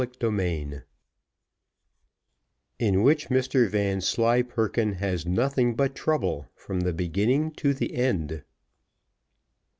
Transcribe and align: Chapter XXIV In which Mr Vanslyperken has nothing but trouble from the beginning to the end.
Chapter 0.01 0.31
XXIV 0.31 0.83
In 2.79 3.03
which 3.03 3.29
Mr 3.29 3.69
Vanslyperken 3.69 4.93
has 4.93 5.27
nothing 5.27 5.75
but 5.75 5.93
trouble 5.93 6.47
from 6.55 6.79
the 6.79 6.91
beginning 6.93 7.51
to 7.57 7.71
the 7.75 7.93
end. 7.93 8.43